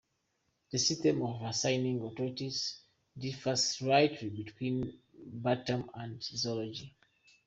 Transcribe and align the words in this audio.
The 0.71 0.79
system 0.79 1.19
for 1.19 1.45
assigning 1.47 2.01
authorities 2.01 2.79
differs 3.15 3.63
slightly 3.63 4.29
between 4.31 4.97
botany 5.15 5.83
and 5.93 6.23
zoology. 6.23 6.95